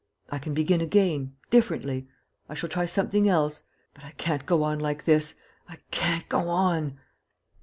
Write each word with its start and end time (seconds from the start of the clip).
I 0.31 0.39
can 0.39 0.55
begin 0.55 0.81
again, 0.81 1.35
differently.... 1.51 2.07
I 2.49 2.55
shall 2.55 2.69
try 2.69 2.87
something 2.87 3.29
else... 3.29 3.61
but 3.93 4.03
I 4.03 4.13
can't 4.17 4.47
go 4.47 4.63
on 4.63 4.79
like 4.79 5.05
this, 5.05 5.39
I 5.69 5.75
can't 5.91 6.27
go 6.27 6.49
on. 6.49 6.97